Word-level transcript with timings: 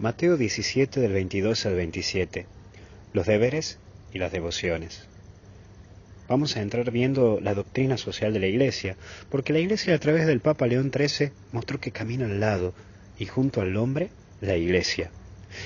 Mateo 0.00 0.38
17 0.38 0.98
del 0.98 1.12
22 1.12 1.66
al 1.66 1.74
27. 1.74 2.46
Los 3.12 3.26
deberes 3.26 3.78
y 4.14 4.18
las 4.18 4.32
devociones. 4.32 5.02
Vamos 6.26 6.56
a 6.56 6.62
entrar 6.62 6.90
viendo 6.90 7.38
la 7.42 7.52
doctrina 7.52 7.98
social 7.98 8.32
de 8.32 8.40
la 8.40 8.46
Iglesia, 8.46 8.96
porque 9.28 9.52
la 9.52 9.58
Iglesia 9.58 9.94
a 9.94 9.98
través 9.98 10.26
del 10.26 10.40
Papa 10.40 10.66
León 10.66 10.90
XIII 10.90 11.32
mostró 11.52 11.80
que 11.80 11.90
camina 11.90 12.24
al 12.24 12.40
lado 12.40 12.72
y 13.18 13.26
junto 13.26 13.60
al 13.60 13.76
hombre 13.76 14.08
la 14.40 14.56
Iglesia. 14.56 15.10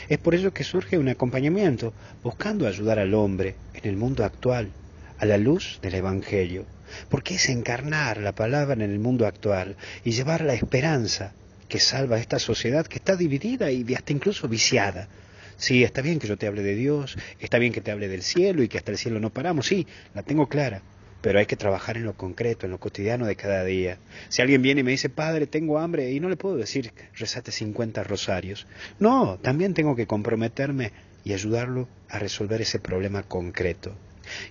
Es 0.08 0.18
por 0.18 0.34
ello 0.34 0.52
que 0.52 0.64
surge 0.64 0.98
un 0.98 1.08
acompañamiento, 1.08 1.92
buscando 2.24 2.66
ayudar 2.66 2.98
al 2.98 3.14
hombre 3.14 3.54
en 3.74 3.88
el 3.88 3.96
mundo 3.96 4.24
actual, 4.24 4.70
a 5.16 5.26
la 5.26 5.38
luz 5.38 5.78
del 5.80 5.94
Evangelio, 5.94 6.66
porque 7.08 7.36
es 7.36 7.48
encarnar 7.50 8.16
la 8.18 8.32
palabra 8.32 8.74
en 8.74 8.90
el 8.90 8.98
mundo 8.98 9.28
actual 9.28 9.76
y 10.02 10.10
llevar 10.10 10.40
la 10.40 10.54
esperanza 10.54 11.34
que 11.74 11.80
salva 11.80 12.14
a 12.14 12.20
esta 12.20 12.38
sociedad 12.38 12.86
que 12.86 12.98
está 12.98 13.16
dividida 13.16 13.68
y 13.72 13.84
hasta 13.96 14.12
incluso 14.12 14.46
viciada. 14.46 15.08
Sí, 15.56 15.82
está 15.82 16.02
bien 16.02 16.20
que 16.20 16.28
yo 16.28 16.36
te 16.36 16.46
hable 16.46 16.62
de 16.62 16.76
Dios, 16.76 17.16
está 17.40 17.58
bien 17.58 17.72
que 17.72 17.80
te 17.80 17.90
hable 17.90 18.06
del 18.06 18.22
cielo 18.22 18.62
y 18.62 18.68
que 18.68 18.78
hasta 18.78 18.92
el 18.92 18.96
cielo 18.96 19.18
no 19.18 19.30
paramos, 19.30 19.66
sí, 19.66 19.84
la 20.14 20.22
tengo 20.22 20.48
clara, 20.48 20.82
pero 21.20 21.40
hay 21.40 21.46
que 21.46 21.56
trabajar 21.56 21.96
en 21.96 22.04
lo 22.04 22.12
concreto, 22.12 22.64
en 22.64 22.70
lo 22.70 22.78
cotidiano 22.78 23.26
de 23.26 23.34
cada 23.34 23.64
día. 23.64 23.98
Si 24.28 24.40
alguien 24.40 24.62
viene 24.62 24.82
y 24.82 24.84
me 24.84 24.92
dice, 24.92 25.08
Padre, 25.08 25.48
tengo 25.48 25.80
hambre, 25.80 26.12
y 26.12 26.20
no 26.20 26.28
le 26.28 26.36
puedo 26.36 26.54
decir, 26.54 26.92
rezate 27.16 27.50
50 27.50 28.04
rosarios. 28.04 28.68
No, 29.00 29.40
también 29.42 29.74
tengo 29.74 29.96
que 29.96 30.06
comprometerme 30.06 30.92
y 31.24 31.32
ayudarlo 31.32 31.88
a 32.08 32.20
resolver 32.20 32.62
ese 32.62 32.78
problema 32.78 33.24
concreto. 33.24 33.96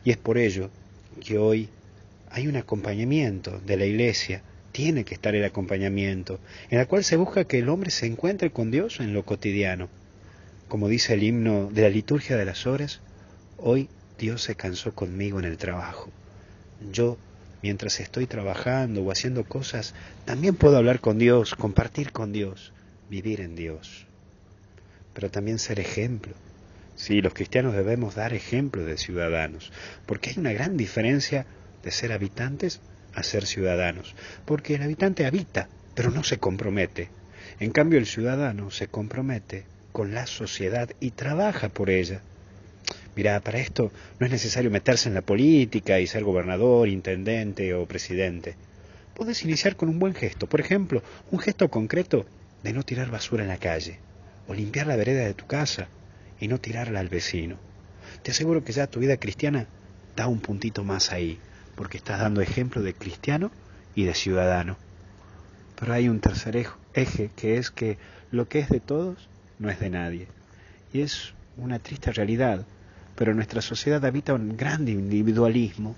Y 0.04 0.12
es 0.12 0.18
por 0.18 0.38
ello 0.38 0.70
que 1.26 1.38
hoy 1.38 1.70
hay 2.32 2.48
un 2.48 2.58
acompañamiento 2.58 3.62
de 3.66 3.78
la 3.78 3.86
Iglesia 3.86 4.44
tiene 4.74 5.06
que 5.06 5.14
estar 5.14 5.36
el 5.36 5.46
acompañamiento, 5.46 6.40
en 6.70 6.80
el 6.80 6.88
cual 6.88 7.06
se 7.06 7.16
busca 7.16 7.46
que 7.46 7.60
el 7.60 7.70
hombre 7.70 7.92
se 7.92 8.08
encuentre 8.08 8.52
con 8.52 8.72
Dios 8.72 9.00
en 9.00 9.14
lo 9.14 9.24
cotidiano. 9.24 9.88
Como 10.68 10.90
dice 10.90 11.14
el 11.14 11.24
himno 11.24 11.70
de 11.72 11.84
la 11.84 11.90
liturgia 11.90 12.36
de 12.36 12.46
las 12.46 12.66
horas, 12.66 13.00
hoy 13.58 13.88
Dios 14.18 14.42
se 14.42 14.56
cansó 14.56 14.94
conmigo 14.94 15.40
en 15.40 15.46
el 15.46 15.58
trabajo. 15.58 16.10
Yo, 16.92 17.18
mientras 17.62 18.00
estoy 18.00 18.26
trabajando 18.26 19.04
o 19.04 19.12
haciendo 19.12 19.44
cosas, 19.44 19.94
también 20.26 20.56
puedo 20.56 20.76
hablar 20.76 21.00
con 21.00 21.20
Dios, 21.20 21.54
compartir 21.54 22.12
con 22.12 22.34
Dios, 22.34 22.74
vivir 23.12 23.42
en 23.42 23.56
Dios. 23.56 24.08
Pero 25.14 25.30
también 25.30 25.60
ser 25.60 25.80
ejemplo. 25.80 26.34
Sí, 26.96 27.22
los 27.22 27.36
cristianos 27.36 27.76
debemos 27.76 28.16
dar 28.16 28.34
ejemplo 28.34 28.84
de 28.84 28.98
ciudadanos, 28.98 29.72
porque 30.08 30.32
hay 30.32 30.40
una 30.40 30.52
gran 30.52 30.78
diferencia 30.78 31.46
de 31.84 31.92
ser 31.92 32.12
habitantes 32.12 32.82
a 33.16 33.24
ser 33.24 33.46
ciudadanos, 33.46 34.16
porque 34.46 34.76
el 34.76 34.84
habitante 34.84 35.26
habita, 35.26 35.68
pero 35.96 36.12
no 36.12 36.24
se 36.24 36.38
compromete. 36.38 37.10
En 37.60 37.72
cambio, 37.72 38.00
el 38.00 38.06
ciudadano 38.06 38.72
se 38.72 38.88
compromete 38.88 39.66
con 39.92 40.14
la 40.14 40.26
sociedad 40.26 40.90
y 41.00 41.12
trabaja 41.12 41.70
por 41.70 41.90
ella. 41.90 42.22
Mira, 43.16 43.40
para 43.42 43.60
esto 43.60 43.92
no 44.20 44.26
es 44.26 44.32
necesario 44.32 44.72
meterse 44.72 45.08
en 45.08 45.16
la 45.16 45.22
política 45.22 46.00
y 46.00 46.08
ser 46.08 46.24
gobernador, 46.24 46.88
intendente 46.90 47.74
o 47.74 47.86
presidente. 47.86 48.56
Puedes 49.14 49.44
iniciar 49.44 49.76
con 49.76 49.90
un 49.90 50.00
buen 50.00 50.16
gesto, 50.16 50.48
por 50.48 50.60
ejemplo, 50.60 51.04
un 51.32 51.40
gesto 51.40 51.70
concreto 51.70 52.26
de 52.64 52.74
no 52.74 52.84
tirar 52.84 53.12
basura 53.12 53.44
en 53.44 53.50
la 53.50 53.58
calle, 53.58 54.00
o 54.48 54.54
limpiar 54.54 54.88
la 54.88 54.96
vereda 54.96 55.24
de 55.26 55.36
tu 55.36 55.46
casa 55.46 55.88
y 56.40 56.48
no 56.48 56.60
tirarla 56.60 57.00
al 57.00 57.10
vecino. 57.10 57.58
Te 58.24 58.32
aseguro 58.32 58.64
que 58.64 58.74
ya 58.74 58.88
tu 58.88 59.00
vida 59.00 59.18
cristiana 59.18 59.68
da 60.16 60.28
un 60.28 60.40
puntito 60.40 60.84
más 60.84 61.12
ahí 61.12 61.40
porque 61.76 61.98
estás 61.98 62.20
dando 62.20 62.42
ejemplo 62.42 62.82
de 62.82 62.94
cristiano 62.94 63.52
y 63.96 64.06
de 64.06 64.14
ciudadano. 64.14 64.78
Pero 65.80 65.94
hay 65.94 66.10
un 66.10 66.20
tercer 66.20 66.68
eje, 66.94 67.32
que 67.36 67.58
es 67.58 67.72
que 67.72 67.98
lo 68.32 68.48
que 68.48 68.60
es 68.60 68.70
de 68.70 68.80
todos 68.80 69.28
no 69.60 69.70
es 69.70 69.80
de 69.80 69.90
nadie. 69.90 70.28
Y 70.94 71.02
es 71.02 71.34
una 71.58 71.80
triste 71.80 72.12
realidad, 72.12 72.66
pero 73.16 73.34
nuestra 73.34 73.62
sociedad 73.62 74.04
habita 74.06 74.34
un 74.34 74.56
gran 74.58 74.88
individualismo, 74.88 75.96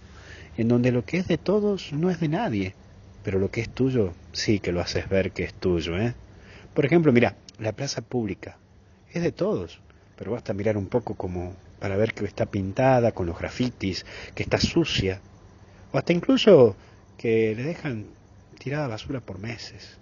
en 0.58 0.68
donde 0.68 0.91
lo 0.91 1.06
que 1.06 1.18
es 1.18 1.28
de 1.28 1.38
todos 1.38 1.91
no 1.94 2.09
es 2.09 2.19
de 2.19 2.30
nadie, 2.30 2.74
pero 3.24 3.40
lo 3.40 3.52
que 3.52 3.62
es 3.62 3.69
tuyo 3.69 4.14
sí 4.31 4.59
que 4.59 4.72
lo 4.72 4.81
haces 4.81 5.09
ver 5.09 5.31
que 5.31 5.44
es 5.44 5.53
tuyo. 5.53 5.97
¿eh? 5.97 6.14
Por 6.74 6.85
ejemplo, 6.85 7.12
mira, 7.12 7.35
la 7.59 7.74
plaza 7.74 8.02
pública 8.02 8.58
es 9.12 9.22
de 9.22 9.31
todos, 9.31 9.80
pero 10.18 10.31
basta 10.31 10.53
mirar 10.53 10.78
un 10.78 10.88
poco 10.88 11.16
como 11.16 11.53
para 11.80 11.97
ver 11.97 12.14
que 12.14 12.25
está 12.25 12.46
pintada 12.46 13.12
con 13.12 13.25
los 13.25 13.38
grafitis, 13.38 14.06
que 14.34 14.44
está 14.44 14.59
sucia, 14.59 15.22
hasta 15.97 16.13
incluso 16.13 16.75
que 17.17 17.53
le 17.56 17.63
dejan 17.63 18.06
tirada 18.59 18.88
basura 18.88 19.19
por 19.19 19.39
meses. 19.39 19.97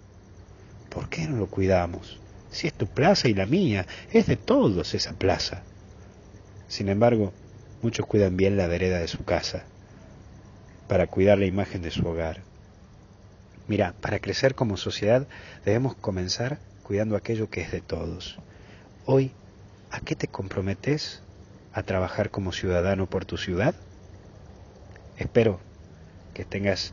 ¿Por 0.88 1.08
qué 1.08 1.26
no 1.26 1.36
lo 1.36 1.46
cuidamos? 1.46 2.20
Si 2.50 2.66
es 2.66 2.72
tu 2.72 2.86
plaza 2.86 3.28
y 3.28 3.34
la 3.34 3.46
mía, 3.46 3.86
es 4.12 4.26
de 4.26 4.36
todos 4.36 4.94
esa 4.94 5.12
plaza. 5.12 5.62
Sin 6.68 6.88
embargo, 6.88 7.32
muchos 7.82 8.06
cuidan 8.06 8.36
bien 8.36 8.56
la 8.56 8.66
vereda 8.66 8.98
de 8.98 9.08
su 9.08 9.24
casa, 9.24 9.64
para 10.88 11.06
cuidar 11.06 11.38
la 11.38 11.46
imagen 11.46 11.82
de 11.82 11.90
su 11.90 12.06
hogar. 12.06 12.42
Mira, 13.66 13.94
para 14.00 14.18
crecer 14.18 14.54
como 14.54 14.76
sociedad 14.76 15.26
debemos 15.64 15.94
comenzar 15.96 16.58
cuidando 16.82 17.16
aquello 17.16 17.50
que 17.50 17.62
es 17.62 17.72
de 17.72 17.80
todos. 17.80 18.38
Hoy, 19.06 19.32
¿a 19.90 20.00
qué 20.00 20.14
te 20.14 20.28
comprometes 20.28 21.22
a 21.72 21.82
trabajar 21.82 22.30
como 22.30 22.52
ciudadano 22.52 23.06
por 23.06 23.24
tu 23.24 23.36
ciudad? 23.36 23.74
Espero 25.16 25.60
que 26.34 26.44
tengas 26.44 26.92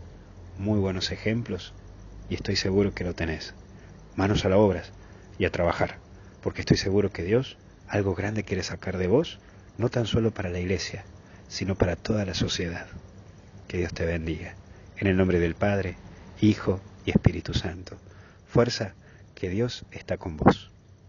muy 0.57 0.79
buenos 0.79 1.11
ejemplos 1.11 1.73
y 2.29 2.35
estoy 2.35 2.55
seguro 2.55 2.93
que 2.93 3.03
lo 3.03 3.13
tenés. 3.13 3.53
Manos 4.15 4.45
a 4.45 4.49
la 4.49 4.57
obra 4.57 4.83
y 5.37 5.45
a 5.45 5.51
trabajar, 5.51 5.97
porque 6.41 6.61
estoy 6.61 6.77
seguro 6.77 7.11
que 7.11 7.23
Dios 7.23 7.57
algo 7.91 8.15
grande 8.15 8.43
quiere 8.43 8.63
sacar 8.63 8.97
de 8.97 9.07
vos, 9.07 9.39
no 9.77 9.89
tan 9.89 10.05
solo 10.05 10.31
para 10.31 10.49
la 10.49 10.59
iglesia, 10.59 11.03
sino 11.49 11.75
para 11.75 11.97
toda 11.97 12.23
la 12.23 12.33
sociedad. 12.33 12.87
Que 13.67 13.79
Dios 13.79 13.93
te 13.93 14.05
bendiga. 14.05 14.55
En 14.95 15.07
el 15.07 15.17
nombre 15.17 15.39
del 15.39 15.55
Padre, 15.55 15.97
Hijo 16.39 16.79
y 17.05 17.11
Espíritu 17.11 17.53
Santo. 17.53 17.97
Fuerza, 18.47 18.93
que 19.35 19.49
Dios 19.49 19.85
está 19.91 20.17
con 20.17 20.37
vos. 20.37 20.70